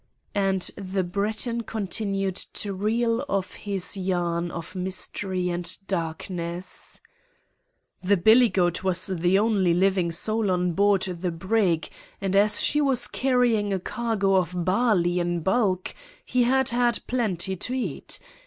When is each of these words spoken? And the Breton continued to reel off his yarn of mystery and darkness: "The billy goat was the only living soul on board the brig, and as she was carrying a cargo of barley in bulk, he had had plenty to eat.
And 0.33 0.63
the 0.75 1.03
Breton 1.03 1.61
continued 1.61 2.33
to 2.57 2.73
reel 2.73 3.23
off 3.29 3.53
his 3.53 3.95
yarn 3.95 4.49
of 4.49 4.75
mystery 4.75 5.49
and 5.49 5.77
darkness: 5.85 7.01
"The 8.01 8.17
billy 8.17 8.49
goat 8.49 8.83
was 8.83 9.05
the 9.05 9.37
only 9.37 9.75
living 9.75 10.11
soul 10.11 10.49
on 10.49 10.71
board 10.73 11.01
the 11.03 11.29
brig, 11.29 11.87
and 12.19 12.35
as 12.35 12.63
she 12.63 12.81
was 12.81 13.05
carrying 13.05 13.71
a 13.71 13.79
cargo 13.79 14.37
of 14.37 14.65
barley 14.65 15.19
in 15.19 15.41
bulk, 15.41 15.93
he 16.25 16.45
had 16.45 16.69
had 16.69 17.01
plenty 17.05 17.55
to 17.57 17.75
eat. 17.75 18.17